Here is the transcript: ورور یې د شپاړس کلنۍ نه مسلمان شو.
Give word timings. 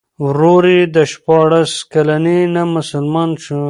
ورور 0.25 0.63
یې 0.75 0.81
د 0.95 0.97
شپاړس 1.11 1.71
کلنۍ 1.93 2.39
نه 2.55 2.63
مسلمان 2.75 3.29
شو. 3.43 3.59